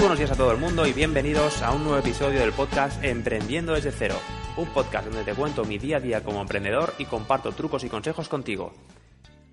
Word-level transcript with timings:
buenos 0.00 0.18
días 0.18 0.30
a 0.30 0.36
todo 0.36 0.50
el 0.50 0.56
mundo 0.56 0.86
y 0.86 0.94
bienvenidos 0.94 1.60
a 1.60 1.72
un 1.72 1.84
nuevo 1.84 1.98
episodio 1.98 2.40
del 2.40 2.52
podcast 2.52 3.04
Emprendiendo 3.04 3.74
desde 3.74 3.92
cero, 3.92 4.14
un 4.56 4.66
podcast 4.68 5.08
donde 5.08 5.24
te 5.24 5.34
cuento 5.34 5.62
mi 5.66 5.76
día 5.76 5.98
a 5.98 6.00
día 6.00 6.24
como 6.24 6.40
emprendedor 6.40 6.94
y 6.96 7.04
comparto 7.04 7.52
trucos 7.52 7.84
y 7.84 7.90
consejos 7.90 8.26
contigo. 8.26 8.72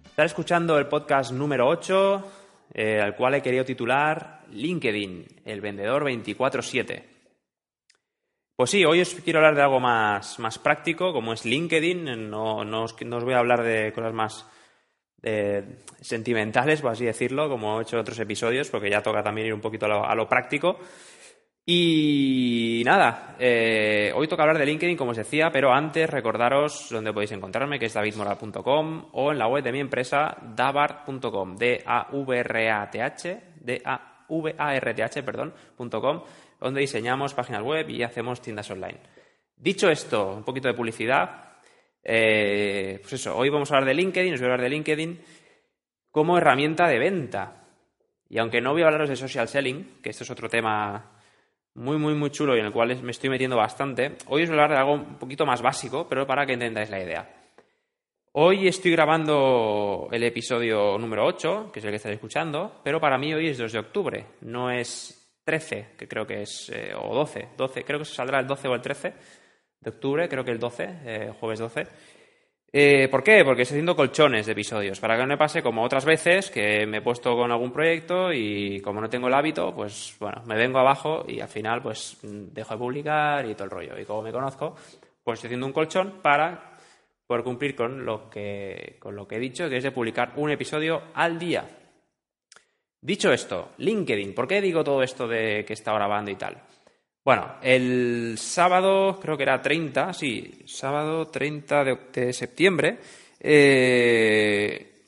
Estás 0.05 0.27
escuchando 0.27 0.77
el 0.77 0.87
podcast 0.87 1.33
número 1.33 1.67
8, 1.67 2.31
eh, 2.73 3.01
al 3.01 3.17
cual 3.17 3.35
he 3.35 3.41
querido 3.41 3.65
titular 3.65 4.45
LinkedIn, 4.49 5.41
el 5.43 5.59
vendedor 5.59 6.05
24/7. 6.05 7.03
Pues 8.55 8.69
sí, 8.69 8.85
hoy 8.85 9.01
os 9.01 9.15
quiero 9.15 9.39
hablar 9.39 9.55
de 9.55 9.63
algo 9.63 9.81
más, 9.81 10.39
más 10.39 10.57
práctico, 10.59 11.11
como 11.11 11.33
es 11.33 11.43
LinkedIn. 11.43 12.29
No, 12.29 12.63
no, 12.63 12.83
os, 12.83 12.95
no 13.05 13.17
os 13.17 13.23
voy 13.25 13.33
a 13.33 13.39
hablar 13.39 13.63
de 13.63 13.91
cosas 13.91 14.13
más 14.13 14.47
eh, 15.23 15.63
sentimentales, 15.99 16.81
por 16.81 16.91
así 16.91 17.05
decirlo, 17.05 17.49
como 17.49 17.79
he 17.79 17.83
hecho 17.83 17.95
en 17.95 18.01
otros 18.01 18.19
episodios, 18.19 18.69
porque 18.69 18.89
ya 18.89 19.01
toca 19.01 19.23
también 19.23 19.47
ir 19.47 19.53
un 19.53 19.61
poquito 19.61 19.85
a 19.85 20.15
lo, 20.15 20.29
práctico. 20.29 20.79
Y 21.65 22.81
nada, 22.85 23.35
eh, 23.39 24.13
hoy 24.15 24.27
toca 24.27 24.43
hablar 24.43 24.57
de 24.57 24.65
LinkedIn, 24.65 24.95
como 24.95 25.11
os 25.11 25.17
decía, 25.17 25.49
pero 25.51 25.73
antes 25.73 26.09
recordaros 26.09 26.87
dónde 26.89 27.11
podéis 27.11 27.33
encontrarme, 27.33 27.77
que 27.77 27.87
es 27.87 27.93
davidmoral.com 27.93 29.09
o 29.11 29.31
en 29.33 29.37
la 29.37 29.47
web 29.47 29.63
de 29.63 29.73
mi 29.73 29.81
empresa, 29.81 30.37
davart.com, 30.55 31.57
D-A-V-R-A-T-H, 31.57 33.41
D-A-V-A-R-T-H, 33.59 35.23
perdón, 35.23 35.53
.com, 35.75 36.23
donde 36.61 36.79
diseñamos 36.79 37.33
páginas 37.33 37.63
web 37.63 37.89
y 37.89 38.03
hacemos 38.03 38.41
tiendas 38.41 38.71
online. 38.71 38.99
Dicho 39.57 39.89
esto, 39.89 40.35
un 40.35 40.43
poquito 40.43 40.69
de 40.69 40.73
publicidad, 40.73 41.46
eh, 42.09 42.99
pues 43.01 43.13
eso, 43.13 43.35
hoy 43.35 43.49
vamos 43.49 43.69
a 43.69 43.75
hablar 43.75 43.89
de 43.89 43.95
LinkedIn, 43.95 44.33
os 44.33 44.39
voy 44.39 44.47
a 44.47 44.53
hablar 44.53 44.63
de 44.63 44.69
LinkedIn 44.69 45.19
como 46.09 46.37
herramienta 46.37 46.87
de 46.87 46.99
venta. 46.99 47.65
Y 48.29 48.37
aunque 48.37 48.61
no 48.61 48.71
voy 48.71 48.83
a 48.83 48.85
hablaros 48.85 49.09
de 49.09 49.17
social 49.17 49.49
selling, 49.49 49.99
que 50.01 50.11
esto 50.11 50.23
es 50.23 50.31
otro 50.31 50.47
tema 50.47 51.11
muy, 51.73 51.97
muy, 51.97 52.13
muy 52.13 52.31
chulo 52.31 52.55
y 52.55 52.59
en 52.61 52.67
el 52.67 52.71
cual 52.71 53.03
me 53.03 53.11
estoy 53.11 53.29
metiendo 53.29 53.57
bastante, 53.57 54.15
hoy 54.27 54.43
os 54.43 54.49
voy 54.49 54.57
a 54.57 54.63
hablar 54.63 54.71
de 54.71 54.77
algo 54.77 54.93
un 54.93 55.19
poquito 55.19 55.45
más 55.45 55.61
básico, 55.61 56.07
pero 56.07 56.25
para 56.25 56.45
que 56.45 56.53
entendáis 56.53 56.89
la 56.89 57.03
idea. 57.03 57.29
Hoy 58.31 58.69
estoy 58.69 58.91
grabando 58.91 60.07
el 60.09 60.23
episodio 60.23 60.97
número 60.97 61.25
8, 61.25 61.71
que 61.73 61.79
es 61.79 61.85
el 61.85 61.91
que 61.91 61.97
estáis 61.97 62.15
escuchando, 62.15 62.79
pero 62.85 63.01
para 63.01 63.17
mí 63.17 63.33
hoy 63.33 63.49
es 63.49 63.57
2 63.57 63.73
de 63.73 63.79
octubre, 63.79 64.25
no 64.41 64.71
es 64.71 65.39
13, 65.43 65.89
que 65.97 66.07
creo 66.07 66.25
que 66.25 66.43
es, 66.43 66.71
eh, 66.73 66.93
o 66.97 67.13
12, 67.13 67.49
12, 67.57 67.83
creo 67.83 67.99
que 67.99 68.05
saldrá 68.05 68.39
el 68.39 68.47
12 68.47 68.67
o 68.69 68.75
el 68.75 68.81
13 68.81 69.13
de 69.79 69.89
octubre, 69.89 70.27
creo 70.27 70.43
que 70.43 70.51
el 70.51 70.59
12, 70.59 70.99
eh, 71.05 71.33
jueves 71.39 71.59
12. 71.59 71.87
Eh, 72.71 73.07
¿Por 73.09 73.23
qué? 73.23 73.43
Porque 73.45 73.61
estoy 73.61 73.75
haciendo 73.75 73.95
colchones 73.95 74.45
de 74.45 74.51
episodios, 74.51 74.99
para 74.99 75.15
que 75.15 75.21
no 75.21 75.27
me 75.27 75.37
pase 75.37 75.63
como 75.63 75.83
otras 75.83 76.03
veces 76.03 76.51
que 76.51 76.85
me 76.85 76.97
he 76.97 77.01
puesto 77.01 77.35
con 77.35 77.51
algún 77.51 77.71
proyecto 77.71 78.33
y 78.33 78.81
como 78.81 78.99
no 78.99 79.09
tengo 79.09 79.29
el 79.29 79.33
hábito, 79.33 79.73
pues 79.73 80.15
bueno, 80.19 80.43
me 80.45 80.55
vengo 80.55 80.79
abajo 80.79 81.23
y 81.27 81.39
al 81.39 81.47
final 81.47 81.81
pues 81.81 82.17
dejo 82.21 82.73
de 82.73 82.79
publicar 82.79 83.45
y 83.45 83.53
todo 83.53 83.63
el 83.65 83.71
rollo. 83.71 83.99
Y 83.99 84.05
como 84.05 84.21
me 84.21 84.33
conozco, 84.33 84.75
pues 85.23 85.37
estoy 85.37 85.47
haciendo 85.47 85.65
un 85.65 85.73
colchón 85.73 86.19
para 86.21 86.77
poder 87.25 87.43
cumplir 87.43 87.75
con 87.75 88.05
lo 88.05 88.29
que, 88.29 88.97
con 88.99 89.15
lo 89.15 89.27
que 89.27 89.35
he 89.35 89.39
dicho, 89.39 89.69
que 89.69 89.77
es 89.77 89.83
de 89.83 89.91
publicar 89.91 90.33
un 90.35 90.51
episodio 90.51 91.03
al 91.13 91.39
día. 91.39 91.65
Dicho 92.99 93.31
esto, 93.31 93.69
LinkedIn, 93.77 94.33
¿por 94.33 94.47
qué 94.47 94.59
digo 94.59 94.83
todo 94.83 95.03
esto 95.03 95.27
de 95.27 95.63
que 95.65 95.73
está 95.73 95.93
grabando 95.93 96.31
y 96.31 96.35
tal? 96.35 96.61
Bueno, 97.27 97.55
el 97.61 98.35
sábado, 98.37 99.19
creo 99.21 99.35
que 99.35 99.43
era 99.43 99.61
30, 99.61 100.13
sí, 100.13 100.61
sábado 100.65 101.27
30 101.27 101.83
de, 101.83 102.31
septiembre, 102.31 102.99
eh, 103.37 105.03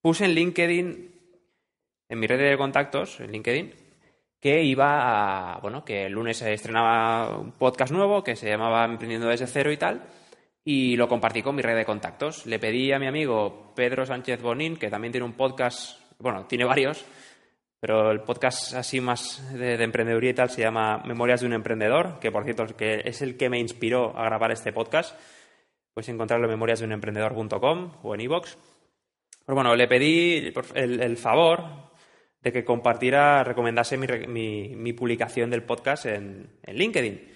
puse 0.00 0.26
en 0.26 0.34
LinkedIn, 0.34 1.10
en 2.08 2.18
mi 2.20 2.26
red 2.28 2.50
de 2.50 2.56
contactos, 2.56 3.18
en 3.18 3.32
LinkedIn, 3.32 3.74
que 4.38 4.62
iba 4.62 5.56
a, 5.56 5.58
bueno, 5.58 5.84
que 5.84 6.06
el 6.06 6.12
lunes 6.12 6.36
se 6.36 6.52
estrenaba 6.52 7.36
un 7.36 7.50
podcast 7.50 7.92
nuevo 7.92 8.22
que 8.22 8.36
se 8.36 8.48
llamaba 8.48 8.84
Emprendiendo 8.84 9.26
desde 9.26 9.48
cero 9.48 9.72
y 9.72 9.76
tal, 9.76 10.04
y 10.64 10.94
lo 10.94 11.08
compartí 11.08 11.42
con 11.42 11.56
mi 11.56 11.62
red 11.62 11.74
de 11.74 11.84
contactos. 11.84 12.46
Le 12.46 12.60
pedí 12.60 12.92
a 12.92 13.00
mi 13.00 13.08
amigo 13.08 13.72
Pedro 13.74 14.06
Sánchez 14.06 14.40
Bonín, 14.40 14.76
que 14.76 14.88
también 14.88 15.10
tiene 15.10 15.24
un 15.24 15.32
podcast, 15.32 15.98
bueno, 16.20 16.46
tiene 16.46 16.64
varios, 16.64 17.04
pero 17.80 18.10
el 18.10 18.20
podcast 18.20 18.74
así 18.74 19.00
más 19.00 19.42
de, 19.54 19.82
emprendeduría 19.82 20.30
y 20.30 20.34
tal 20.34 20.50
se 20.50 20.60
llama 20.60 21.02
Memorias 21.06 21.40
de 21.40 21.46
un 21.46 21.54
emprendedor, 21.54 22.20
que 22.20 22.30
por 22.30 22.44
cierto 22.44 22.66
que 22.76 23.00
es 23.04 23.22
el 23.22 23.38
que 23.38 23.48
me 23.48 23.58
inspiró 23.58 24.16
a 24.18 24.26
grabar 24.26 24.52
este 24.52 24.72
podcast. 24.72 25.18
Puedes 25.94 26.10
encontrarlo 26.10 26.44
en 26.44 26.50
memoriasdeunemprendedor.com 26.50 27.92
o 28.02 28.14
en 28.14 28.20
iVoox. 28.20 28.56
Pues 29.46 29.54
bueno, 29.54 29.74
le 29.74 29.88
pedí 29.88 30.52
el, 30.74 31.16
favor 31.16 31.90
de 32.42 32.52
que 32.52 32.64
compartiera, 32.64 33.42
recomendase 33.42 33.96
mi, 33.96 34.92
publicación 34.92 35.50
del 35.50 35.64
podcast 35.64 36.04
en, 36.04 36.58
en, 36.62 36.76
LinkedIn. 36.76 37.28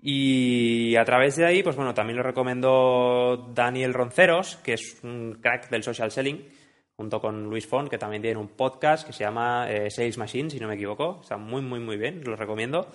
Y 0.00 0.96
a 0.96 1.04
través 1.04 1.36
de 1.36 1.44
ahí, 1.44 1.62
pues 1.62 1.76
bueno, 1.76 1.92
también 1.92 2.16
lo 2.16 2.22
recomendó 2.22 3.50
Daniel 3.52 3.94
Ronceros, 3.94 4.56
que 4.56 4.74
es 4.74 4.98
un 5.02 5.38
crack 5.40 5.68
del 5.70 5.82
social 5.82 6.10
selling 6.10 6.61
junto 7.02 7.20
con 7.20 7.50
Luis 7.50 7.66
Font, 7.66 7.90
que 7.90 7.98
también 7.98 8.22
tiene 8.22 8.38
un 8.38 8.46
podcast 8.46 9.04
que 9.04 9.12
se 9.12 9.24
llama 9.24 9.66
eh, 9.68 9.90
Sales 9.90 10.18
Machine, 10.18 10.48
si 10.48 10.60
no 10.60 10.68
me 10.68 10.74
equivoco. 10.74 11.18
Está 11.20 11.36
muy, 11.36 11.60
muy, 11.60 11.80
muy 11.80 11.96
bien, 11.96 12.22
lo 12.24 12.36
recomiendo. 12.36 12.86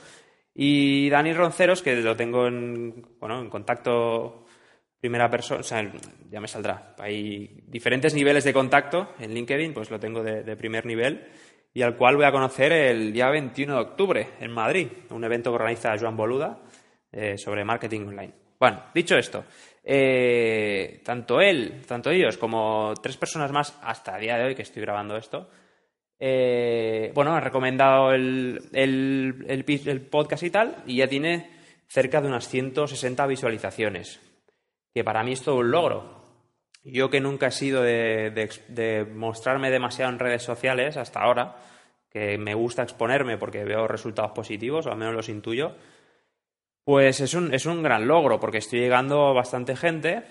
Y 0.56 1.10
Dani 1.10 1.34
Ronceros, 1.34 1.82
que 1.82 1.98
lo 1.98 2.16
tengo 2.16 2.48
en, 2.48 3.06
bueno, 3.20 3.42
en 3.42 3.50
contacto 3.50 4.46
primera 4.98 5.30
persona, 5.30 5.60
o 5.60 5.64
sea, 5.64 5.92
ya 6.30 6.40
me 6.40 6.48
saldrá. 6.48 6.96
Hay 7.00 7.64
diferentes 7.68 8.14
niveles 8.14 8.46
de 8.46 8.54
contacto 8.54 9.14
en 9.20 9.34
LinkedIn, 9.34 9.74
pues 9.74 9.92
lo 9.92 10.00
tengo 10.00 10.24
de, 10.24 10.56
primer 10.56 10.86
nivel 10.86 11.28
y 11.74 11.82
al 11.82 11.98
cual 11.98 12.16
voy 12.16 12.26
a 12.26 12.32
conocer 12.32 12.72
el 12.72 13.12
día 13.12 13.30
21 13.30 13.74
de 13.74 13.82
octubre 13.82 14.30
en 14.40 14.52
Madrid, 14.52 14.88
un 15.10 15.24
evento 15.26 15.52
que 15.52 15.56
organiza 15.56 15.98
Joan 16.00 16.16
Boluda 16.16 16.62
eh, 17.12 17.38
sobre 17.38 17.66
marketing 17.66 18.08
online. 18.08 18.34
Bueno, 18.58 18.84
dicho 18.94 19.18
esto, 19.18 19.44
eh, 19.90 21.00
tanto 21.06 21.40
él, 21.40 21.82
tanto 21.88 22.10
ellos 22.10 22.38
como 22.38 22.94
tres 23.02 23.16
personas 23.16 23.54
más 23.54 23.80
hasta 23.82 24.16
el 24.16 24.22
día 24.22 24.38
de 24.38 24.44
hoy 24.44 24.54
que 24.54 24.64
estoy 24.64 24.82
grabando 24.82 25.16
esto, 25.16 25.50
eh, 26.20 27.10
bueno, 27.16 27.34
han 27.34 27.42
recomendado 27.42 28.12
el, 28.12 28.60
el, 28.74 30.08
podcast 30.12 30.44
y 30.44 30.50
tal, 30.50 30.84
y 30.88 30.98
ya 30.98 31.08
tiene 31.08 31.50
cerca 31.88 32.20
de 32.20 32.28
unas 32.28 32.50
160 32.50 33.26
visualizaciones, 33.28 34.20
que 34.94 35.06
para 35.06 35.24
mí 35.24 35.32
es 35.32 35.42
todo 35.42 35.56
un 35.56 35.72
logro. 35.72 36.18
Yo 36.84 37.10
que 37.10 37.22
nunca 37.22 37.48
he 37.48 37.52
sido 37.52 37.82
de, 37.82 39.08
mostrarme 39.16 39.72
demasiado 39.72 40.12
en 40.12 40.20
redes 40.20 40.44
sociales 40.44 40.98
hasta 40.98 41.22
ahora, 41.22 41.56
que 42.10 42.38
me 42.38 42.56
gusta 42.56 42.84
exponerme 42.84 43.38
porque 43.38 43.64
veo 43.64 43.88
resultados 43.88 44.32
positivos, 44.32 44.86
o 44.86 44.92
al 44.92 44.98
menos 44.98 45.14
los 45.14 45.30
intuyo, 45.30 45.76
pues 46.88 47.20
es 47.20 47.34
un, 47.34 47.54
es 47.54 47.66
un 47.66 47.84
gran 47.84 48.08
logro, 48.08 48.40
porque 48.40 48.60
estoy 48.60 48.80
llegando 48.80 49.34
bastante 49.34 49.76
gente, 49.76 50.24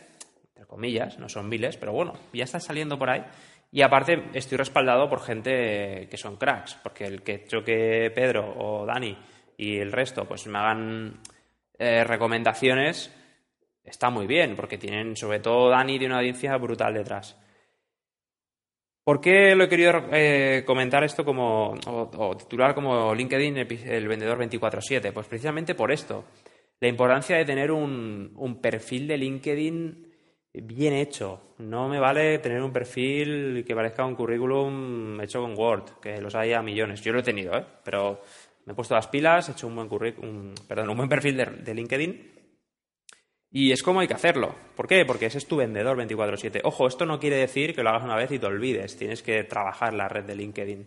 entre 0.49 0.65
comillas, 0.67 1.19
no 1.19 1.29
son 1.29 1.51
miles, 1.51 1.77
pero 1.77 1.93
bueno, 1.93 2.15
ya 2.33 2.45
está 2.45 2.61
saliendo 2.61 2.99
por 2.99 3.11
ahí. 3.11 3.23
Y 3.71 3.83
aparte 3.83 4.31
estoy 4.33 4.57
respaldado 4.57 5.07
por 5.07 5.21
gente 5.21 6.09
que 6.11 6.17
son 6.17 6.37
cracks, 6.37 6.79
porque 6.83 7.05
el 7.05 7.21
que 7.23 7.35
hecho 7.35 7.63
que 7.63 8.11
Pedro 8.15 8.55
o 8.57 8.87
Dani 8.87 9.19
y 9.59 9.77
el 9.77 9.93
resto 9.93 10.25
pues 10.25 10.47
me 10.47 10.57
hagan 10.57 11.21
eh, 11.79 12.05
recomendaciones 12.05 13.15
está 13.85 14.09
muy 14.09 14.27
bien, 14.27 14.57
porque 14.57 14.79
tienen 14.79 15.15
sobre 15.15 15.41
todo 15.41 15.69
Dani 15.69 15.99
de 15.99 16.07
una 16.07 16.21
audiencia 16.21 16.57
brutal 16.57 16.95
detrás. 16.95 17.37
¿Por 19.07 19.21
qué 19.21 19.55
lo 19.55 19.63
he 19.63 19.69
querido 19.69 19.93
eh, 20.11 20.65
comentar 20.67 21.05
esto 21.05 21.25
como, 21.25 21.75
o, 21.87 22.37
titular 22.37 22.75
como 22.75 23.15
LinkedIn 23.15 23.57
el 23.57 24.09
vendedor 24.09 24.37
24/7? 24.37 25.13
Pues 25.13 25.29
precisamente 25.29 25.77
por 25.77 25.93
esto. 25.93 26.25
La 26.81 26.89
importancia 26.89 27.37
de 27.37 27.45
tener 27.45 27.71
un, 27.71 28.33
un, 28.35 28.61
perfil 28.61 29.07
de 29.07 29.17
LinkedIn 29.17 30.09
bien 30.55 30.95
hecho. 30.95 31.55
No 31.59 31.89
me 31.89 32.01
vale 32.01 32.41
tener 32.41 32.61
un 32.61 32.73
perfil 32.73 33.65
que 33.65 33.77
parezca 33.77 34.05
un 34.05 34.17
currículum 34.17 35.21
hecho 35.21 35.41
con 35.41 35.57
Word, 35.57 36.01
que 36.03 36.21
los 36.21 36.35
hay 36.35 36.55
a 36.55 36.61
millones. 36.61 37.01
Yo 37.01 37.13
lo 37.13 37.21
he 37.21 37.23
tenido, 37.23 37.57
¿eh? 37.57 37.65
pero 37.85 38.23
me 38.65 38.73
he 38.73 38.75
puesto 38.75 38.97
las 38.97 39.07
pilas, 39.07 39.49
he 39.49 39.53
hecho 39.53 39.69
un 39.69 39.77
buen, 39.77 39.87
currículum, 39.87 40.53
perdón, 40.67 40.91
un 40.91 40.97
buen 40.97 41.09
perfil 41.09 41.37
de 41.37 41.75
LinkedIn 41.75 42.36
y 43.51 43.73
es 43.73 43.83
como 43.83 44.01
hay 44.01 44.09
que 44.09 44.15
hacerlo. 44.15 44.55
¿Por 44.75 44.87
qué? 44.87 45.05
Porque 45.05 45.27
ese 45.27 45.39
es 45.39 45.47
tu 45.47 45.57
vendedor 45.57 45.97
24/7. 45.97 46.61
Ojo, 46.65 46.87
esto 46.87 47.07
no 47.07 47.19
quiere 47.19 47.37
decir 47.37 47.75
que 47.75 47.83
lo 47.83 47.91
hagas 47.91 48.05
una 48.05 48.17
vez 48.17 48.31
y 48.33 48.39
te 48.39 48.47
olvides. 48.47 48.97
Tienes 48.97 49.23
que 49.23 49.45
trabajar 49.45 49.95
la 49.95 50.09
red 50.09 50.25
de 50.25 50.35
LinkedIn. 50.35 50.87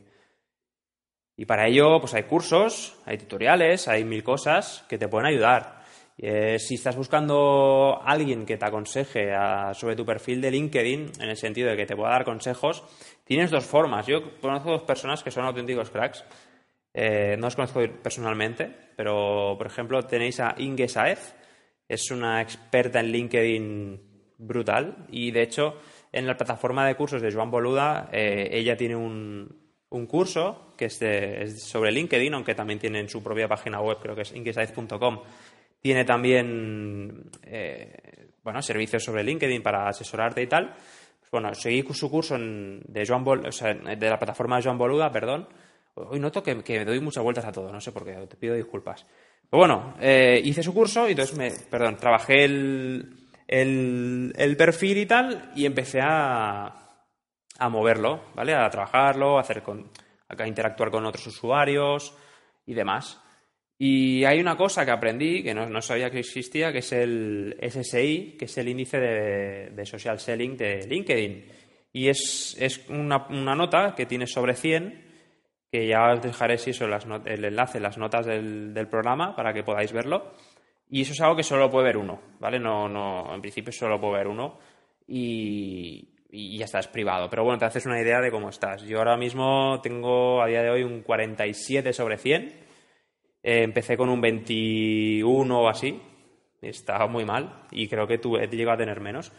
Y 1.37 1.45
para 1.45 1.67
ello, 1.67 1.99
pues 2.01 2.13
hay 2.13 2.23
cursos, 2.23 2.99
hay 3.05 3.17
tutoriales, 3.17 3.87
hay 3.87 4.03
mil 4.03 4.23
cosas 4.23 4.85
que 4.89 4.97
te 4.97 5.07
pueden 5.07 5.27
ayudar. 5.27 5.79
Eh, 6.21 6.59
si 6.59 6.75
estás 6.75 6.97
buscando 6.97 7.97
a 8.03 8.11
alguien 8.11 8.45
que 8.45 8.57
te 8.57 8.65
aconseje 8.65 9.31
sobre 9.73 9.95
tu 9.95 10.05
perfil 10.05 10.41
de 10.41 10.51
LinkedIn, 10.51 11.13
en 11.17 11.29
el 11.29 11.37
sentido 11.37 11.69
de 11.69 11.77
que 11.77 11.85
te 11.85 11.95
pueda 11.95 12.11
dar 12.11 12.25
consejos, 12.25 12.83
tienes 13.23 13.51
dos 13.51 13.65
formas. 13.65 14.05
Yo 14.05 14.37
conozco 14.41 14.71
dos 14.71 14.83
personas 14.83 15.23
que 15.23 15.31
son 15.31 15.45
auténticos 15.45 15.89
cracks. 15.91 16.25
Eh, 16.93 17.37
no 17.37 17.47
los 17.47 17.55
conozco 17.55 17.79
personalmente, 18.03 18.69
pero 18.97 19.55
por 19.57 19.67
ejemplo 19.67 20.01
tenéis 20.01 20.41
a 20.41 20.55
Inge 20.57 20.89
Saez, 20.89 21.35
es 21.89 22.11
una 22.11 22.41
experta 22.41 23.01
en 23.01 23.11
LinkedIn 23.11 24.01
brutal 24.37 25.05
y 25.09 25.31
de 25.31 25.41
hecho 25.41 25.75
en 26.13 26.25
la 26.25 26.37
plataforma 26.37 26.87
de 26.87 26.95
cursos 26.95 27.21
de 27.21 27.31
Joan 27.31 27.51
Boluda 27.51 28.09
eh, 28.13 28.49
ella 28.53 28.77
tiene 28.77 28.95
un, 28.95 29.59
un 29.89 30.05
curso 30.05 30.73
que 30.77 30.85
es, 30.85 31.01
es, 31.01 31.63
sobre 31.63 31.91
LinkedIn, 31.91 32.33
aunque 32.33 32.55
también 32.55 32.79
tienen 32.79 33.09
su 33.09 33.21
propia 33.21 33.47
página 33.47 33.81
web, 33.81 33.97
creo 34.01 34.15
que 34.15 34.21
es 34.21 34.33
inquisize.com. 34.33 35.21
Tiene 35.81 36.05
también 36.05 37.29
eh, 37.43 38.29
bueno, 38.43 38.61
servicios 38.61 39.03
sobre 39.03 39.23
LinkedIn 39.23 39.61
para 39.61 39.87
asesorarte 39.87 40.41
y 40.41 40.47
tal. 40.47 40.73
Pues 41.19 41.31
bueno, 41.31 41.53
seguí 41.53 41.83
su 41.93 42.09
curso 42.09 42.37
de, 42.37 43.05
Joan 43.05 43.23
de 43.23 44.09
la 44.09 44.19
plataforma 44.19 44.61
Joan 44.61 44.77
Boluda, 44.77 45.11
perdón. 45.11 45.47
Hoy 45.95 46.19
noto 46.19 46.41
que, 46.41 46.63
que, 46.63 46.85
doy 46.85 46.99
muchas 46.99 47.23
vueltas 47.23 47.45
a 47.45 47.51
todo, 47.51 47.71
no 47.71 47.81
sé 47.81 47.91
por 47.91 48.05
qué, 48.05 48.13
te 48.27 48.37
pido 48.37 48.55
disculpas. 48.55 49.05
Pero 49.49 49.59
bueno, 49.59 49.95
eh, 49.99 50.41
hice 50.43 50.63
su 50.63 50.73
curso 50.73 51.07
y 51.07 51.11
entonces 51.11 51.37
me, 51.37 51.51
perdón, 51.69 51.97
trabajé 51.97 52.45
el, 52.45 53.15
el, 53.47 54.57
perfil 54.57 54.97
y 54.97 55.05
tal 55.05 55.51
y 55.55 55.65
empecé 55.65 55.99
a, 56.01 57.05
a 57.57 57.69
moverlo, 57.69 58.25
¿vale? 58.35 58.53
A 58.53 58.69
trabajarlo, 58.69 59.37
a, 59.37 59.41
hacer 59.41 59.63
con, 59.63 59.89
a 60.27 60.47
interactuar 60.47 60.91
con 60.91 61.05
otros 61.05 61.25
usuarios 61.27 62.15
y 62.65 62.73
demás. 62.73 63.21
Y 63.81 64.25
hay 64.25 64.41
una 64.41 64.57
cosa 64.57 64.83
que 64.83 64.91
aprendí, 64.91 65.41
que 65.41 65.53
no, 65.53 65.81
sabía 65.81 66.11
que 66.11 66.19
existía, 66.19 66.73
que 66.73 66.79
es 66.79 66.91
el 66.91 67.55
SSI, 67.61 68.35
que 68.37 68.43
es 68.43 68.57
el 68.57 68.67
índice 68.67 68.99
de, 68.99 69.85
social 69.85 70.19
selling 70.19 70.57
de 70.57 70.85
LinkedIn. 70.85 71.45
Y 71.93 72.09
es, 72.09 72.57
una, 72.89 73.25
nota 73.29 73.95
que 73.95 74.05
tiene 74.05 74.27
sobre 74.27 74.53
100, 74.53 75.08
que 75.71 75.87
ya 75.87 76.11
os 76.11 76.21
dejaré 76.21 76.57
si 76.57 76.71
eso, 76.71 76.85
el 76.85 77.45
enlace, 77.45 77.79
las 77.79 77.97
notas 77.97 78.25
del, 78.25 78.87
programa 78.89 79.35
para 79.35 79.53
que 79.53 79.63
podáis 79.63 79.91
verlo. 79.91 80.31
Y 80.89 81.01
eso 81.01 81.13
es 81.13 81.21
algo 81.21 81.35
que 81.35 81.43
solo 81.43 81.69
puede 81.69 81.85
ver 81.85 81.97
uno, 81.97 82.19
¿vale? 82.39 82.59
No, 82.59 82.89
no, 82.89 83.33
en 83.33 83.41
principio 83.41 83.71
solo 83.71 83.99
puede 84.01 84.17
ver 84.17 84.27
uno. 84.27 84.59
Y, 85.07 86.15
y 86.31 86.57
ya 86.57 86.65
está, 86.65 86.79
es 86.79 86.87
privado. 86.87 87.29
Pero 87.29 87.43
bueno, 87.43 87.59
te 87.59 87.65
haces 87.65 87.85
una 87.85 88.01
idea 88.01 88.21
de 88.21 88.31
cómo 88.31 88.49
estás. 88.49 88.81
Yo 88.83 88.97
ahora 88.97 89.17
mismo 89.17 89.79
tengo 89.81 90.41
a 90.41 90.47
día 90.47 90.63
de 90.63 90.69
hoy 90.71 90.83
un 90.83 91.01
47 91.01 91.93
sobre 91.93 92.17
100 92.17 92.69
eh, 93.41 93.63
empecé 93.63 93.95
con 93.95 94.09
un 94.09 94.19
21 94.19 95.61
o 95.61 95.69
así, 95.69 96.01
estaba 96.61 97.07
muy 97.07 97.23
mal 97.23 97.67
y 97.71 97.87
creo 97.87 98.05
que 98.05 98.17
tú, 98.17 98.37
he 98.37 98.47
llegado 98.47 98.75
a 98.75 98.77
tener 98.77 98.99
menos. 98.99 99.31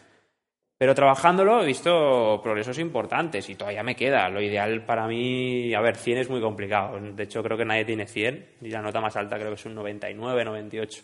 Pero 0.80 0.94
trabajándolo 0.94 1.62
he 1.62 1.66
visto 1.66 2.40
progresos 2.42 2.78
importantes 2.78 3.50
y 3.50 3.54
todavía 3.54 3.82
me 3.82 3.94
queda. 3.94 4.30
Lo 4.30 4.40
ideal 4.40 4.86
para 4.86 5.06
mí, 5.06 5.74
a 5.74 5.80
ver, 5.82 5.94
100 5.94 6.16
es 6.16 6.30
muy 6.30 6.40
complicado. 6.40 6.98
De 6.98 7.22
hecho, 7.22 7.42
creo 7.42 7.58
que 7.58 7.66
nadie 7.66 7.84
tiene 7.84 8.06
100 8.06 8.56
y 8.62 8.70
la 8.70 8.80
nota 8.80 8.98
más 8.98 9.14
alta 9.14 9.36
creo 9.36 9.50
que 9.50 9.56
es 9.56 9.66
un 9.66 9.74
99, 9.74 10.42
98. 10.42 11.02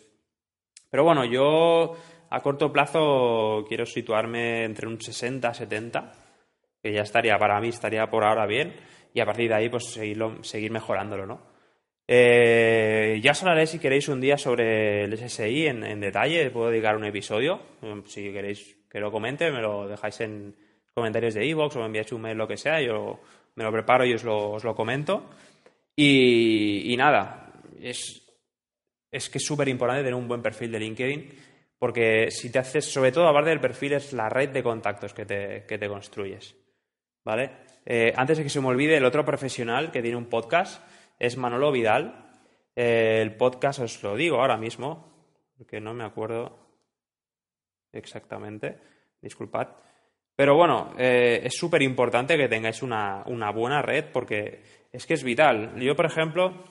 Pero 0.88 1.04
bueno, 1.04 1.26
yo 1.26 1.94
a 2.30 2.40
corto 2.40 2.72
plazo 2.72 3.66
quiero 3.68 3.84
situarme 3.84 4.64
entre 4.64 4.88
un 4.88 4.98
60, 4.98 5.52
70, 5.52 6.12
que 6.82 6.94
ya 6.94 7.02
estaría, 7.02 7.36
para 7.36 7.60
mí 7.60 7.68
estaría 7.68 8.08
por 8.08 8.24
ahora 8.24 8.46
bien, 8.46 8.72
y 9.12 9.20
a 9.20 9.26
partir 9.26 9.50
de 9.50 9.56
ahí 9.56 9.68
pues 9.68 9.92
seguirlo, 9.92 10.42
seguir 10.42 10.70
mejorándolo, 10.70 11.26
¿no? 11.26 11.42
Eh, 12.08 13.20
ya 13.22 13.32
os 13.32 13.42
hablaré 13.42 13.66
si 13.66 13.78
queréis 13.78 14.08
un 14.08 14.22
día 14.22 14.38
sobre 14.38 15.04
el 15.04 15.18
SSI 15.18 15.66
en, 15.66 16.00
detalle, 16.00 16.50
puedo 16.50 16.70
dedicar 16.70 16.96
un 16.96 17.04
episodio. 17.04 17.60
Mm, 17.82 18.06
si 18.06 18.32
queréis 18.32 18.75
que 18.88 19.00
lo 19.00 19.10
comente, 19.10 19.50
me 19.50 19.60
lo 19.60 19.88
dejáis 19.88 20.20
en 20.20 20.54
comentarios 20.94 21.34
de 21.34 21.46
iVoox 21.46 21.76
o 21.76 21.80
me 21.80 21.86
enviáis 21.86 22.12
un 22.12 22.22
mail, 22.22 22.38
lo 22.38 22.48
que 22.48 22.56
sea, 22.56 22.80
yo 22.80 23.20
me 23.54 23.64
lo 23.64 23.72
preparo 23.72 24.04
y 24.04 24.14
os 24.14 24.24
lo, 24.24 24.74
comento. 24.74 25.28
Y, 25.94 26.94
nada, 26.96 27.52
es, 27.80 28.22
es 29.10 29.28
que 29.28 29.38
es 29.38 29.44
súper 29.44 29.68
importante 29.68 30.02
tener 30.02 30.14
un 30.14 30.28
buen 30.28 30.42
perfil 30.42 30.72
de 30.72 30.80
LinkedIn, 30.80 31.32
porque 31.78 32.30
si 32.30 32.50
te 32.50 32.58
haces, 32.58 32.84
sobre 32.90 33.12
todo 33.12 33.28
hablar 33.28 33.44
del 33.44 33.60
perfil, 33.60 33.94
es 33.94 34.12
la 34.12 34.28
red 34.28 34.50
de 34.50 34.62
contactos 34.62 35.12
que 35.12 35.26
te, 35.26 35.64
que 35.66 35.78
te 35.78 35.88
construyes. 35.88 36.56
¿Vale? 37.24 37.50
Eh, 37.84 38.12
antes 38.16 38.38
de 38.38 38.44
que 38.44 38.50
se 38.50 38.60
me 38.60 38.68
olvide, 38.68 38.96
el 38.96 39.04
otro 39.04 39.24
profesional 39.24 39.90
que 39.90 40.02
tiene 40.02 40.16
un 40.16 40.26
podcast 40.26 40.82
es 41.18 41.36
Manolo 41.36 41.72
Vidal. 41.72 42.30
Eh, 42.74 43.20
el 43.22 43.36
podcast 43.36 43.80
os 43.80 44.02
lo 44.02 44.16
digo 44.16 44.40
ahora 44.40 44.56
mismo, 44.56 45.12
porque 45.56 45.80
no 45.80 45.94
me 45.94 46.04
acuerdo 46.04 46.65
exactamente, 47.96 48.78
disculpad. 49.20 49.68
Pero 50.34 50.54
bueno, 50.54 50.92
eh, 50.98 51.40
es 51.44 51.56
súper 51.56 51.82
importante 51.82 52.36
que 52.36 52.48
tengáis 52.48 52.82
una, 52.82 53.24
buena 53.54 53.80
red 53.82 54.06
porque 54.12 54.62
es 54.92 55.06
que 55.06 55.14
es 55.14 55.24
vital. 55.24 55.74
Yo, 55.80 55.96
por 55.96 56.06
ejemplo, 56.06 56.64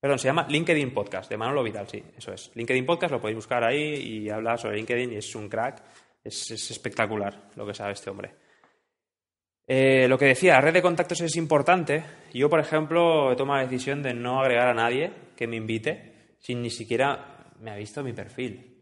perdón, 0.00 0.18
se 0.18 0.28
llama 0.28 0.46
LinkedIn 0.48 0.94
Podcast, 0.94 1.30
de 1.30 1.36
Manolo 1.36 1.62
Vidal, 1.62 1.86
sí, 1.86 2.02
eso 2.16 2.32
es. 2.32 2.50
LinkedIn 2.54 2.86
Podcast 2.86 3.12
lo 3.12 3.20
podéis 3.20 3.36
buscar 3.36 3.62
ahí 3.62 3.94
y 3.94 4.30
habla 4.30 4.56
sobre 4.56 4.76
LinkedIn 4.76 5.12
y 5.12 5.16
es 5.16 5.34
un 5.34 5.48
crack. 5.48 5.82
es 6.24 6.50
espectacular 6.50 7.50
lo 7.56 7.66
que 7.66 7.74
sabe 7.74 7.92
este 7.92 8.10
hombre. 8.10 8.46
Eh, 9.68 10.06
lo 10.06 10.16
que 10.16 10.26
decía, 10.26 10.54
la 10.54 10.60
red 10.60 10.74
de 10.74 10.82
contactos 10.82 11.20
es 11.22 11.36
importante. 11.36 12.04
Yo, 12.32 12.48
por 12.48 12.60
ejemplo, 12.60 13.32
he 13.32 13.36
tomado 13.36 13.60
la 13.60 13.66
decisión 13.66 14.02
de 14.02 14.14
no 14.14 14.40
agregar 14.40 14.68
a 14.68 14.74
nadie 14.74 15.10
que 15.34 15.48
me 15.48 15.56
invite 15.56 16.36
sin 16.38 16.62
ni 16.62 16.70
siquiera 16.70 17.52
me 17.60 17.72
ha 17.72 17.76
visto 17.76 18.04
mi 18.04 18.12
perfil. 18.12 18.75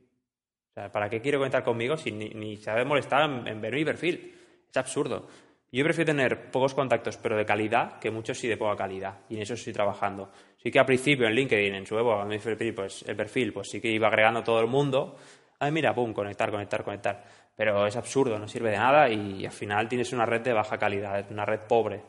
Sea, 0.75 0.91
¿para 0.91 1.09
qué 1.09 1.21
quiero 1.21 1.38
conectar 1.38 1.62
conmigo 1.62 1.97
si 1.97 2.11
ni, 2.11 2.31
ni 2.31 2.59
ha 2.67 2.85
molestar 2.85 3.31
en, 3.47 3.61
ver 3.61 3.75
mi 3.75 3.85
perfil? 3.85 4.35
Es 4.69 4.76
absurdo. 4.76 5.29
Yo 5.71 5.82
prefiero 5.85 6.06
tener 6.06 6.50
pocos 6.50 6.75
contactos, 6.75 7.17
pero 7.17 7.37
de 7.37 7.44
calidad, 7.44 7.99
que 7.99 8.11
muchos 8.11 8.38
sí 8.38 8.47
de 8.47 8.56
poca 8.56 8.76
calidad. 8.76 9.21
Y 9.29 9.37
en 9.37 9.43
eso 9.43 9.55
estoy 9.55 9.73
trabajando. 9.73 10.31
Sí 10.56 10.71
que 10.71 10.79
al 10.79 10.87
principio 10.87 11.26
en 11.26 11.35
LinkedIn, 11.35 11.75
en 11.75 11.87
su 11.87 11.97
web, 11.97 12.26
mi 12.26 12.38
perfil, 12.38 12.75
pues 12.75 13.05
el 13.09 13.17
perfil, 13.17 13.53
pues 13.53 13.71
sí 13.71 13.81
que 13.81 13.88
iba 13.88 14.06
agregando 14.06 14.43
todo 14.43 14.61
el 14.61 14.69
mundo. 14.69 15.17
Ay, 15.59 15.73
mira, 15.73 15.94
pum, 15.94 16.12
conectar, 16.12 16.50
conectar, 16.50 16.85
conectar 16.85 17.25
pero 17.56 17.87
es 17.87 17.97
absurdo, 17.97 18.38
no 18.38 18.49
sirve 18.49 18.70
de 18.70 18.77
nada 18.77 19.09
y 19.09 19.47
al 19.47 19.53
final 19.53 19.88
tienes 19.88 20.12
una 20.12 20.27
red 20.27 20.41
de 20.41 20.53
baja 20.53 20.79
calidad, 20.79 21.25
una 21.31 21.44
red 21.44 21.61
pobre. 21.69 22.03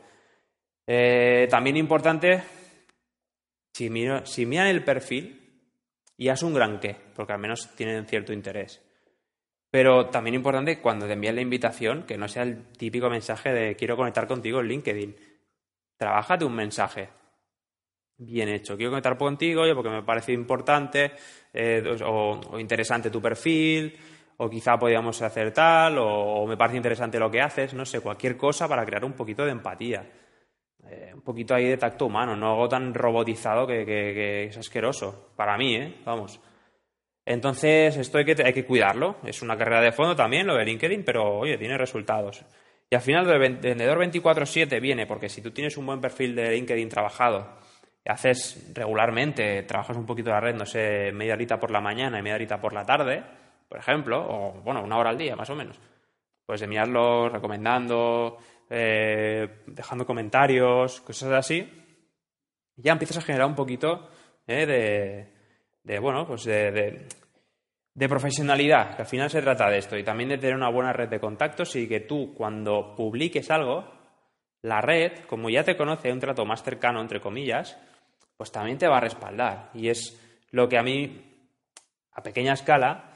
Eh, 0.86 1.46
también 1.48 1.76
importante, 1.76 2.42
si, 3.72 3.88
si 4.24 4.46
miran 4.46 4.66
el 4.66 4.84
perfil, 4.84 5.45
ya 6.24 6.32
es 6.32 6.42
un 6.42 6.54
gran 6.54 6.80
qué, 6.80 6.96
porque 7.14 7.32
al 7.32 7.38
menos 7.38 7.74
tienen 7.76 8.06
cierto 8.06 8.32
interés. 8.32 8.82
Pero 9.70 10.06
también 10.06 10.34
importante 10.34 10.80
cuando 10.80 11.06
te 11.06 11.12
envían 11.12 11.34
la 11.34 11.40
invitación, 11.42 12.04
que 12.04 12.16
no 12.16 12.28
sea 12.28 12.44
el 12.44 12.64
típico 12.72 13.10
mensaje 13.10 13.52
de 13.52 13.76
quiero 13.76 13.96
conectar 13.96 14.26
contigo 14.26 14.60
en 14.60 14.68
LinkedIn. 14.68 15.16
Trabájate 15.96 16.44
un 16.44 16.54
mensaje 16.54 17.08
bien 18.16 18.48
hecho. 18.48 18.76
Quiero 18.76 18.92
conectar 18.92 19.18
contigo 19.18 19.62
porque 19.74 19.90
me 19.90 20.02
parece 20.02 20.32
importante 20.32 21.12
eh, 21.52 21.82
o 22.04 22.58
interesante 22.58 23.10
tu 23.10 23.20
perfil 23.20 23.98
o 24.38 24.50
quizá 24.50 24.78
podíamos 24.78 25.20
hacer 25.22 25.52
tal, 25.52 25.96
o, 25.98 26.46
me 26.46 26.56
parece 26.56 26.76
interesante 26.76 27.18
lo 27.18 27.30
que 27.30 27.40
haces, 27.40 27.72
no 27.74 27.84
sé, 27.84 28.00
cualquier 28.00 28.36
cosa 28.36 28.68
para 28.68 28.84
crear 28.84 29.04
un 29.04 29.14
poquito 29.14 29.44
de 29.44 29.52
empatía. 29.52 30.06
Eh, 30.90 31.12
un 31.14 31.22
poquito 31.22 31.54
ahí 31.54 31.66
de 31.66 31.76
tacto 31.76 32.06
humano, 32.06 32.36
no 32.36 32.50
algo 32.50 32.68
tan 32.68 32.94
robotizado 32.94 33.66
que, 33.66 34.44
es 34.44 34.56
asqueroso. 34.56 35.32
Para 35.36 35.56
mí, 35.56 35.76
¿eh? 35.76 35.96
Vamos. 36.04 36.40
Entonces, 37.24 37.96
esto 37.96 38.18
hay 38.18 38.24
que, 38.24 38.42
hay 38.44 38.52
que 38.52 38.64
cuidarlo. 38.64 39.16
Es 39.24 39.42
una 39.42 39.56
carrera 39.56 39.80
de 39.80 39.92
fondo 39.92 40.14
también, 40.14 40.46
lo 40.46 40.54
de 40.54 40.64
LinkedIn, 40.64 41.04
pero 41.04 41.38
oye, 41.38 41.58
tiene 41.58 41.76
resultados. 41.76 42.44
Y 42.88 42.94
al 42.94 43.00
final, 43.00 43.28
el 43.28 43.38
vendedor 43.38 43.98
24-7 43.98 44.80
viene 44.80 45.06
porque 45.06 45.28
si 45.28 45.42
tú 45.42 45.50
tienes 45.50 45.76
un 45.76 45.86
buen 45.86 46.00
perfil 46.00 46.36
de 46.36 46.52
LinkedIn 46.52 46.88
trabajado, 46.88 47.58
haces 48.06 48.72
regularmente, 48.74 49.62
trabajas 49.64 49.96
un 49.96 50.06
poquito 50.06 50.30
la 50.30 50.40
red, 50.40 50.54
no 50.54 50.66
sé, 50.66 51.10
media 51.12 51.34
horita 51.34 51.58
por 51.58 51.70
la 51.70 51.80
mañana 51.80 52.18
y 52.18 52.22
media 52.22 52.36
horita 52.36 52.60
por 52.60 52.72
la 52.72 52.84
tarde, 52.84 53.24
por 53.68 53.78
ejemplo, 53.78 54.24
o 54.28 54.52
bueno, 54.62 54.82
una 54.82 54.96
hora 54.96 55.10
al 55.10 55.18
día 55.18 55.34
más 55.34 55.50
o 55.50 55.56
menos. 55.56 55.78
Pues 56.46 56.60
de 56.60 56.68
mirarlos, 56.68 57.32
recomendando, 57.32 58.38
eh, 58.70 59.62
dejando 59.66 60.06
comentarios, 60.06 61.00
cosas 61.00 61.32
así. 61.32 61.68
ya 62.76 62.92
empiezas 62.92 63.18
a 63.18 63.22
generar 63.22 63.48
un 63.48 63.54
poquito 63.54 64.08
eh, 64.46 64.66
de, 64.66 65.32
de, 65.82 65.98
bueno, 65.98 66.26
pues 66.26 66.44
de, 66.44 67.08
de, 67.94 68.08
profesionalidad, 68.08 68.94
que 68.94 69.02
al 69.02 69.08
final 69.08 69.30
se 69.30 69.42
trata 69.42 69.68
de 69.68 69.78
esto, 69.78 69.96
y 69.96 70.04
también 70.04 70.28
de 70.28 70.38
tener 70.38 70.54
una 70.54 70.70
buena 70.70 70.92
red 70.92 71.08
de 71.08 71.20
contactos 71.20 71.74
y 71.76 71.88
que 71.88 72.00
tú 72.00 72.32
cuando 72.34 72.94
publiques 72.94 73.50
algo, 73.50 73.92
la 74.62 74.80
red, 74.80 75.24
como 75.26 75.50
ya 75.50 75.64
te 75.64 75.76
conoce 75.76 76.12
un 76.12 76.20
trato 76.20 76.44
más 76.44 76.62
cercano, 76.62 77.00
entre 77.00 77.20
comillas, 77.20 77.78
pues 78.36 78.52
también 78.52 78.78
te 78.78 78.88
va 78.88 78.98
a 78.98 79.00
respaldar. 79.00 79.70
Y 79.74 79.88
es 79.88 80.20
lo 80.50 80.68
que 80.68 80.78
a 80.78 80.82
mí, 80.82 81.24
a 82.12 82.22
pequeña 82.22 82.52
escala, 82.52 83.12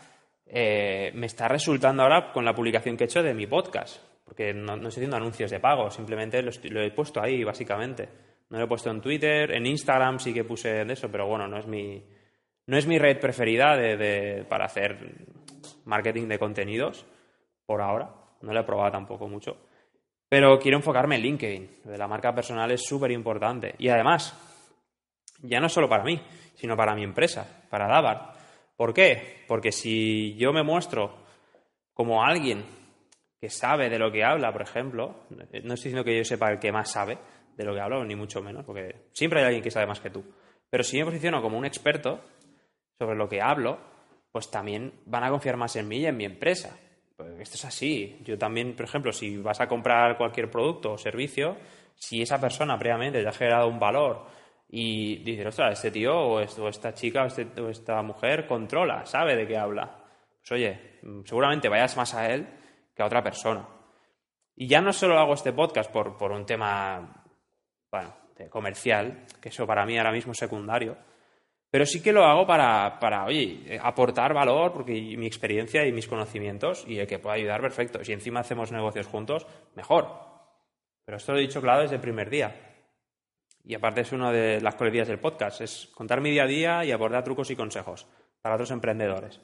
eh, 0.52 1.12
me 1.14 1.26
está 1.26 1.47
resultando 1.47 2.02
ahora 2.02 2.33
con 2.33 2.45
la 2.45 2.52
publicación 2.52 2.97
que 2.97 3.04
he 3.04 3.07
hecho 3.07 3.23
de 3.23 3.35
mi 3.35 3.47
podcast, 3.47 4.02
porque 4.25 4.52
no, 4.52 4.75
estoy 4.75 4.88
haciendo 4.88 5.16
anuncios 5.16 5.49
de 5.49 5.61
pago, 5.61 5.90
simplemente 5.92 6.42
lo, 6.42 6.83
he 6.83 6.90
puesto 6.90 7.23
ahí, 7.23 7.45
básicamente. 7.45 8.09
No 8.49 8.59
lo 8.59 8.64
he 8.64 8.69
puesto 8.69 8.90
en 8.90 9.00
Twitter, 9.00 9.52
en 9.52 9.64
Instagram 9.64 10.19
sí 10.19 10.35
que 10.35 10.42
puse 10.42 10.85
de 10.85 10.92
eso, 10.92 11.09
pero 11.09 11.28
bueno, 11.28 11.47
no 11.47 11.57
es 11.57 11.69
mi, 11.69 12.02
no 12.66 12.76
es 12.76 12.85
mi 12.85 12.99
red 12.99 13.21
preferida 13.21 13.76
de, 13.76 14.45
para 14.49 14.64
hacer 14.64 14.99
marketing 15.85 16.26
de 16.26 16.38
contenidos, 16.40 17.07
por 17.64 17.80
ahora. 17.80 18.11
No 18.40 18.52
lo 18.52 18.59
he 18.59 18.64
probado 18.64 18.90
tampoco 18.90 19.28
mucho. 19.28 19.57
Pero 20.28 20.59
quiero 20.59 20.78
enfocarme 20.78 21.14
en 21.14 21.23
LinkedIn. 21.23 21.71
De 21.85 21.99
la 21.99 22.09
marca 22.09 22.35
personal 22.35 22.71
es 22.73 22.83
súper 22.83 23.12
importante. 23.12 23.76
Y 23.78 23.88
además, 23.88 24.35
ya 25.42 25.61
no 25.61 25.69
solo 25.69 25.88
para 25.88 26.02
mí, 26.02 26.21
sino 26.54 26.76
para 26.76 26.95
mi 26.95 27.04
empresa, 27.04 27.47
para 27.71 27.87
Davart. 27.87 28.39
¿Por 28.80 28.94
qué? 28.94 29.44
Porque 29.46 29.72
si 29.72 30.34
yo 30.37 30.54
me 30.54 30.62
muestro 30.62 31.14
como 31.92 32.25
alguien 32.25 32.64
que 33.38 33.50
sabe 33.50 33.90
de 33.90 33.99
lo 33.99 34.10
que 34.10 34.25
habla, 34.25 34.54
por 34.54 34.62
ejemplo, 34.62 35.16
no 35.28 35.44
estoy 35.75 35.90
diciendo 35.90 36.02
que 36.02 36.16
yo 36.16 36.25
sepa 36.25 36.50
el 36.50 36.58
que 36.58 36.72
más 36.72 36.90
sabe 36.90 37.18
de 37.58 37.64
lo 37.64 37.75
que 37.75 37.80
hablo, 37.82 38.02
ni 38.06 38.16
mucho 38.16 38.40
menos, 38.40 38.64
porque 38.64 39.10
siempre 39.12 39.40
hay 39.40 39.44
alguien 39.44 39.62
que 39.62 39.70
sabe 39.70 39.87
más 39.87 40.00
que 40.00 40.08
tú. 40.08 40.25
Pero 40.70 40.82
si 40.82 40.96
me 40.96 41.04
posiciono 41.04 41.42
como 41.42 41.58
un 41.58 41.66
experto 41.66 42.22
sobre 42.99 43.16
lo 43.16 43.28
que 43.28 43.42
hablo, 43.42 43.78
pues 44.32 44.50
también 44.50 44.94
van 45.04 45.25
a 45.25 45.28
confiar 45.28 45.58
más 45.58 45.76
en 45.76 45.87
mí 45.87 45.99
y 45.99 46.06
en 46.06 46.16
mi 46.16 46.25
empresa. 46.25 46.75
Pues 47.18 47.38
esto 47.38 47.56
es 47.56 47.64
así. 47.66 48.18
Yo 48.25 48.38
también, 48.38 48.75
por 48.75 48.87
ejemplo, 48.87 49.12
si 49.12 49.37
vas 49.37 49.60
a 49.60 49.68
comprar 49.68 50.16
cualquier 50.16 50.50
producto 50.50 50.92
o 50.92 50.96
servicio, 50.96 51.58
si 51.96 52.22
esa 52.22 52.40
persona 52.40 52.78
previamente 52.78 53.22
te 53.22 53.28
ha 53.28 53.32
generado 53.32 53.68
un 53.68 53.78
valor 53.78 54.25
y 54.72 55.16
dices, 55.24 55.46
ostras, 55.46 55.72
este 55.72 55.90
tío 55.90 56.16
o, 56.16 56.40
esta 56.40 56.94
chica 56.94 57.26
este, 57.26 57.60
o, 57.60 57.68
esta 57.68 58.00
mujer 58.02 58.46
controla, 58.46 59.04
sabe 59.04 59.34
de 59.34 59.46
qué 59.46 59.56
habla. 59.56 59.98
Pues 60.38 60.52
oye, 60.52 61.00
seguramente 61.24 61.68
vayas 61.68 61.96
más 61.96 62.14
a 62.14 62.30
él 62.32 62.46
que 62.94 63.02
a 63.02 63.06
otra 63.06 63.22
persona. 63.22 63.66
Y 64.54 64.68
ya 64.68 64.80
no 64.80 64.92
solo 64.92 65.18
hago 65.18 65.34
este 65.34 65.52
podcast 65.52 65.90
por, 65.90 66.16
por 66.16 66.30
un 66.30 66.46
tema, 66.46 67.24
bueno, 67.90 68.14
comercial, 68.48 69.24
que 69.40 69.48
eso 69.48 69.66
para 69.66 69.84
mí 69.84 69.98
ahora 69.98 70.12
mismo 70.12 70.32
es 70.32 70.38
secundario, 70.38 70.96
pero 71.70 71.84
sí 71.84 72.02
que 72.02 72.12
lo 72.12 72.24
hago 72.24 72.46
para, 72.46 72.98
para, 73.00 73.24
oye, 73.24 73.78
aportar 73.82 74.34
valor, 74.34 74.72
porque 74.72 74.92
mi 74.92 75.26
experiencia 75.26 75.86
y 75.86 75.92
mis 75.92 76.08
conocimientos, 76.08 76.84
y 76.86 76.98
el 76.98 77.06
que 77.06 77.18
pueda 77.18 77.36
ayudar, 77.36 77.60
perfecto. 77.60 78.02
Si 78.04 78.12
encima 78.12 78.40
hacemos 78.40 78.72
negocios 78.72 79.06
juntos, 79.06 79.46
mejor. 79.74 80.08
Pero 81.04 81.16
esto 81.16 81.32
lo 81.32 81.38
he 81.38 81.42
dicho 81.42 81.60
claro 81.60 81.82
desde 81.82 81.96
el 81.96 82.00
primer 82.00 82.28
día. 82.28 82.69
Y 83.64 83.74
aparte 83.74 84.00
es 84.00 84.12
una 84.12 84.32
de 84.32 84.60
las 84.60 84.74
coletilla 84.74 85.04
del 85.04 85.18
podcast, 85.18 85.60
es 85.60 85.90
contar 85.94 86.20
mi 86.20 86.30
día 86.30 86.44
a 86.44 86.46
día 86.46 86.84
y 86.84 86.92
abordar 86.92 87.24
trucos 87.24 87.50
y 87.50 87.56
consejos 87.56 88.06
para 88.40 88.54
otros 88.54 88.70
emprendedores. 88.70 89.40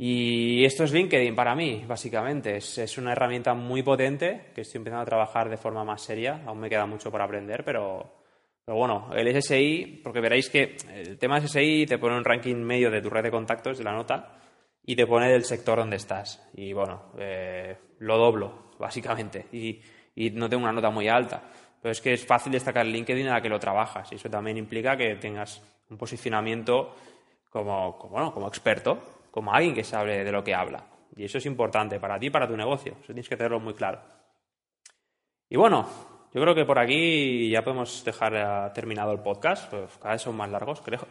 Y 0.00 0.64
esto 0.64 0.84
es 0.84 0.92
LinkedIn 0.92 1.34
para 1.34 1.56
mí, 1.56 1.84
básicamente. 1.86 2.56
Es, 2.58 2.98
una 2.98 3.12
herramienta 3.12 3.52
muy 3.54 3.82
potente 3.82 4.52
que 4.54 4.60
estoy 4.60 4.78
empezando 4.78 5.02
a 5.02 5.06
trabajar 5.06 5.50
de 5.50 5.56
forma 5.56 5.84
más 5.84 6.02
seria. 6.02 6.40
Aún 6.46 6.60
me 6.60 6.70
queda 6.70 6.86
mucho 6.86 7.10
por 7.10 7.20
aprender, 7.20 7.64
pero, 7.64 8.22
pero 8.64 8.78
bueno, 8.78 9.10
el 9.12 9.42
SSI, 9.42 10.00
porque 10.04 10.20
veréis 10.20 10.50
que 10.50 10.76
el 10.94 11.18
tema 11.18 11.40
SSI 11.40 11.84
te 11.86 11.98
pone 11.98 12.16
un 12.16 12.24
ranking 12.24 12.54
medio 12.54 12.92
de 12.92 13.02
tu 13.02 13.10
red 13.10 13.24
de 13.24 13.32
contactos 13.32 13.76
de 13.76 13.82
la 13.82 13.92
nota 13.92 14.38
y 14.84 14.94
te 14.94 15.04
pone 15.04 15.30
del 15.30 15.42
sector 15.42 15.78
donde 15.78 15.96
estás. 15.96 16.48
Y 16.54 16.72
bueno, 16.72 17.10
eh, 17.18 17.76
lo 17.98 18.18
doblo, 18.18 18.70
básicamente. 18.78 19.46
Y, 19.50 19.80
y 20.14 20.30
no 20.30 20.48
tengo 20.48 20.62
una 20.62 20.72
nota 20.72 20.90
muy 20.90 21.08
alta. 21.08 21.42
Pero 21.80 21.92
es 21.92 22.00
que 22.00 22.12
es 22.12 22.26
fácil 22.26 22.52
destacar 22.52 22.86
LinkedIn 22.86 23.28
a 23.28 23.34
la 23.34 23.40
que 23.40 23.48
lo 23.48 23.60
trabajas. 23.60 24.10
Y 24.12 24.16
eso 24.16 24.28
también 24.28 24.56
implica 24.56 24.96
que 24.96 25.16
tengas 25.16 25.62
un 25.90 25.96
posicionamiento 25.96 26.94
como, 27.50 27.96
como, 27.98 28.32
como 28.32 28.48
experto 28.48 29.18
como 29.30 29.52
alguien 29.52 29.74
que 29.74 29.84
sabe 29.84 30.24
de 30.24 30.32
lo 30.32 30.42
que 30.42 30.54
habla. 30.54 30.84
Y 31.16 31.24
eso 31.24 31.38
es 31.38 31.46
importante 31.46 32.00
para 32.00 32.18
ti 32.18 32.26
y 32.26 32.30
para 32.30 32.48
tu 32.48 32.56
negocio. 32.56 32.92
Eso 32.98 33.06
tienes 33.06 33.28
que 33.28 33.36
tenerlo 33.36 33.60
muy 33.60 33.74
claro. 33.74 34.00
Y 35.48 35.56
bueno, 35.56 35.86
yo 36.34 36.40
creo 36.40 36.54
que 36.54 36.64
por 36.64 36.78
aquí 36.78 37.50
ya 37.50 37.62
podemos 37.62 38.04
dejar 38.04 38.72
terminado 38.72 39.12
el 39.12 39.20
podcast. 39.20 39.70
Pues 39.70 39.96
cada 39.98 40.14
vez 40.14 40.22
son 40.22 40.36
más 40.36 40.50
largos, 40.50 40.80
creo. 40.80 41.06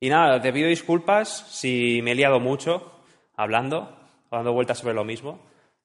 Y 0.00 0.08
nada, 0.08 0.40
te 0.40 0.52
pido 0.52 0.68
disculpas 0.68 1.28
si 1.28 2.00
me 2.02 2.12
he 2.12 2.14
liado 2.14 2.40
mucho 2.40 2.92
hablando, 3.36 3.96
dando 4.30 4.52
vueltas 4.52 4.78
sobre 4.78 4.94
lo 4.94 5.04
mismo. 5.04 5.38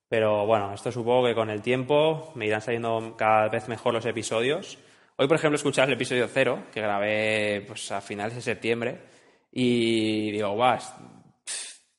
Pero 0.09 0.47
bueno, 0.47 0.73
esto 0.73 0.91
supongo 0.91 1.27
que 1.27 1.35
con 1.35 1.51
el 1.51 1.61
tiempo 1.61 2.31
me 2.35 2.47
irán 2.47 2.61
saliendo 2.61 3.15
cada 3.15 3.47
vez 3.47 3.67
mejor 3.69 3.93
los 3.93 4.05
episodios. 4.05 4.79
Hoy, 5.15 5.27
por 5.27 5.37
ejemplo, 5.37 5.55
escuchas 5.55 5.87
el 5.87 5.93
episodio 5.93 6.27
cero, 6.27 6.63
que 6.73 6.81
grabé 6.81 7.63
pues, 7.67 7.91
a 7.91 8.01
finales 8.01 8.33
de 8.35 8.41
septiembre. 8.41 8.99
Y 9.51 10.31
digo, 10.31 10.49
guau, 10.51 10.79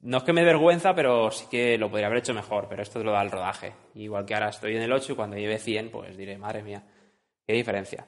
no 0.01 0.17
es 0.17 0.23
que 0.25 0.33
me 0.33 0.45
vergüenza, 0.45 0.95
pero 0.95 1.31
sí 1.31 1.47
que 1.51 1.79
lo 1.79 1.91
podría 1.91 2.07
haber 2.07 2.19
hecho 2.19 2.35
mejor, 2.35 2.67
pero 2.69 2.83
esto 2.83 3.05
lo 3.05 3.13
da 3.13 3.23
el 3.23 3.31
rodaje. 3.31 3.75
Igual 3.95 4.25
que 4.25 4.35
ahora 4.35 4.49
estoy 4.49 4.75
en 4.75 4.83
el 4.83 4.93
8 4.93 5.13
y 5.13 5.17
cuando 5.17 5.37
lleve 5.37 5.59
100, 5.59 5.91
pues 5.91 6.17
diré, 6.17 6.39
madre 6.39 6.63
mía, 6.63 6.83
qué 7.47 7.53
diferencia. 7.53 8.07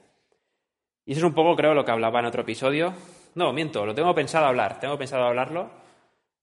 Y 1.05 1.11
eso 1.11 1.19
es 1.19 1.25
un 1.25 1.33
poco, 1.33 1.55
creo, 1.55 1.73
lo 1.73 1.85
que 1.85 1.91
hablaba 1.91 2.19
en 2.19 2.25
otro 2.25 2.41
episodio. 2.41 2.93
No, 3.35 3.53
miento, 3.53 3.85
lo 3.85 3.93
tengo 3.93 4.13
pensado 4.15 4.47
hablar, 4.47 4.79
tengo 4.79 4.97
pensado 4.97 5.25
hablarlo. 5.25 5.82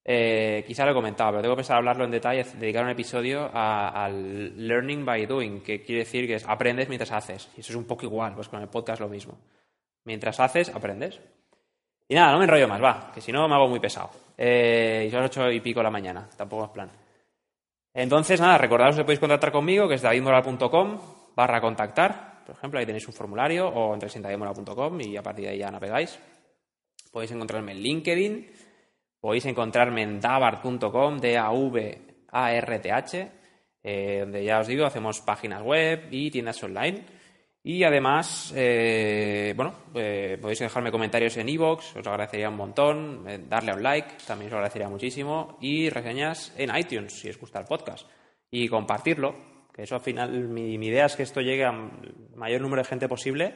Eh, 0.04 0.64
quizá 0.66 0.85
lo 0.85 0.92
he 0.92 0.95
comentado, 0.95 1.30
pero 1.33 1.42
tengo 1.42 1.57
pensado 1.57 1.78
hablarlo 1.78 2.04
en 2.04 2.11
detalle, 2.11 2.45
dedicar 2.59 2.85
un 2.85 2.90
episodio 2.90 3.50
al 3.52 4.66
learning 4.66 5.04
by 5.04 5.26
doing, 5.26 5.61
que 5.61 5.83
quiere 5.83 6.00
decir 6.00 6.26
que 6.26 6.35
es 6.35 6.49
aprendes 6.49 6.88
mientras 6.88 7.12
haces. 7.12 7.50
Y 7.57 7.61
eso 7.61 7.73
es 7.73 7.76
un 7.76 7.85
poco 7.85 8.07
igual, 8.07 8.35
pues 8.35 8.49
con 8.49 8.61
el 8.61 8.69
podcast 8.69 9.00
lo 9.00 9.09
mismo. 9.09 9.38
Mientras 10.04 10.40
haces, 10.40 10.71
aprendes. 10.71 11.21
Y 12.09 12.14
nada, 12.14 12.33
no 12.33 12.38
me 12.38 12.45
enrollo 12.45 12.66
más, 12.66 12.83
va, 12.83 13.12
que 13.14 13.21
si 13.21 13.30
no 13.30 13.47
me 13.47 13.54
hago 13.54 13.69
muy 13.69 13.78
pesado. 13.78 14.11
Eh, 14.37 15.04
y 15.07 15.11
son 15.11 15.21
las 15.21 15.30
ocho 15.30 15.50
y 15.50 15.61
pico 15.61 15.80
de 15.80 15.85
la 15.85 15.90
mañana, 15.90 16.28
tampoco 16.37 16.64
es 16.64 16.71
plan. 16.71 16.90
Entonces, 17.92 18.40
nada, 18.40 18.59
recordaros 18.59 18.97
que 18.97 19.02
podéis 19.02 19.21
contactar 19.21 19.52
conmigo, 19.52 19.88
que 19.88 19.95
es 19.95 20.02
davidmoral.com 20.02 20.99
barra 21.37 21.61
contactar. 21.61 22.42
Por 22.45 22.57
ejemplo, 22.57 22.80
ahí 22.80 22.87
tenéis 22.87 23.07
un 23.07 23.14
formulario 23.14 23.69
o 23.69 23.95
entréis 23.95 24.16
en 24.16 24.23
davidmoral.com 24.23 25.00
y 25.00 25.16
a 25.16 25.23
partir 25.23 25.45
de 25.45 25.50
ahí 25.52 25.59
ya 25.59 25.71
navegáis. 25.71 26.19
Podéis 27.12 27.33
encontrarme 27.33 27.73
en 27.73 27.78
LinkedIn, 27.78 28.50
podéis 29.21 29.47
encontrarme 29.47 30.03
en 30.03 30.21
davart.com, 30.21 31.19
D-A-V-A-R-T-H, 31.19 31.73
eh, 33.83 34.19
donde 34.21 34.45
ya 34.45 34.61
os 34.61 34.67
digo, 34.67 34.85
hacemos 34.85 35.21
páginas 35.21 35.62
web 35.62 36.09
y 36.11 36.31
tiendas 36.31 36.62
online. 36.62 37.05
Y 37.62 37.85
además, 37.85 38.55
eh, 38.57 39.53
bueno, 39.55 39.75
eh, 39.95 40.39
podéis 40.41 40.61
dejarme 40.61 40.91
comentarios 40.91 41.37
en 41.37 41.49
iVoox, 41.49 41.97
os 41.97 42.07
agradecería 42.07 42.49
un 42.49 42.57
montón, 42.57 43.25
eh, 43.29 43.39
darle 43.47 43.73
a 43.73 43.75
un 43.75 43.83
like, 43.83 44.15
también 44.27 44.49
os 44.49 44.55
agradecería 44.55 44.89
muchísimo, 44.89 45.59
y 45.61 45.91
reseñas 45.91 46.55
en 46.57 46.75
iTunes, 46.75 47.12
si 47.12 47.29
os 47.29 47.39
gusta 47.39 47.59
el 47.59 47.67
podcast, 47.67 48.09
y 48.50 48.67
compartirlo, 48.67 49.35
que 49.75 49.83
eso 49.83 49.95
al 49.95 50.00
final, 50.00 50.49
mi, 50.49 50.75
idea 50.75 51.05
es 51.05 51.17
que 51.17 51.23
esto 51.23 51.43
llegue 51.43 51.67
al 51.67 51.91
mayor 52.35 52.62
número 52.62 52.81
de 52.83 52.89
gente 52.89 53.09
posible 53.09 53.55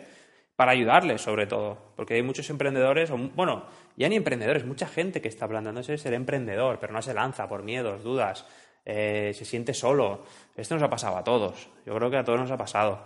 para 0.56 0.72
ayudarles, 0.72 1.20
sobre 1.20 1.46
todo, 1.46 1.92
porque 1.96 2.14
hay 2.14 2.22
muchos 2.22 2.48
emprendedores, 2.50 3.10
o, 3.10 3.16
bueno, 3.16 3.66
ya 3.96 4.08
ni 4.08 4.16
emprendedores, 4.16 4.64
mucha 4.64 4.86
gente 4.86 5.20
que 5.20 5.28
está 5.28 5.48
planteándose 5.48 5.98
ser 5.98 6.14
emprendedor, 6.14 6.78
pero 6.78 6.92
no 6.92 7.02
se 7.02 7.14
lanza 7.14 7.48
por 7.48 7.62
miedos, 7.62 8.02
dudas, 8.04 8.46
se 8.84 9.44
siente 9.44 9.74
solo. 9.74 10.24
Esto 10.56 10.74
nos 10.74 10.82
ha 10.84 10.90
pasado 10.90 11.16
a 11.16 11.24
todos, 11.24 11.68
yo 11.86 11.94
creo 11.94 12.10
que 12.10 12.18
a 12.18 12.24
todos 12.24 12.38
nos 12.38 12.50
ha 12.50 12.56
pasado. 12.56 13.04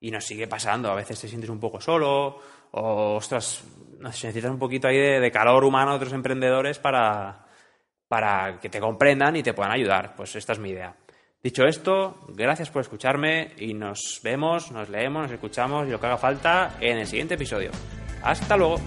Y 0.00 0.12
nos 0.12 0.24
sigue 0.24 0.46
pasando. 0.46 0.90
A 0.90 0.94
veces 0.94 1.20
te 1.20 1.26
sientes 1.26 1.50
un 1.50 1.58
poco 1.58 1.80
solo 1.80 2.38
o, 2.70 3.16
ostras, 3.16 3.64
necesitas 3.98 4.50
un 4.50 4.58
poquito 4.58 4.86
ahí 4.86 4.96
de, 4.96 5.30
calor 5.32 5.64
humano 5.64 5.90
de 5.90 5.96
otros 5.96 6.12
emprendedores 6.12 6.78
para, 6.78 7.46
para 8.06 8.60
que 8.60 8.68
te 8.68 8.78
comprendan 8.80 9.36
y 9.36 9.42
te 9.42 9.54
puedan 9.54 9.72
ayudar. 9.72 10.14
Pues 10.14 10.36
esta 10.36 10.52
es 10.52 10.58
mi 10.60 10.70
idea. 10.70 10.94
Dicho 11.42 11.64
esto, 11.64 12.16
gracias 12.28 12.68
por 12.70 12.82
escucharme 12.82 13.52
y 13.58 13.72
nos 13.72 14.20
vemos, 14.24 14.72
nos 14.72 14.88
leemos, 14.88 15.22
nos 15.22 15.32
escuchamos 15.32 15.86
y 15.86 15.90
lo 15.90 16.00
que 16.00 16.06
haga 16.06 16.18
falta 16.18 16.76
en 16.80 16.98
el 16.98 17.06
siguiente 17.06 17.34
episodio. 17.34 17.70
Hasta 18.22 18.56
luego. 18.56 18.80